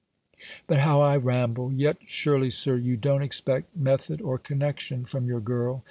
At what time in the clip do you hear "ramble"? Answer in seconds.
1.15-1.71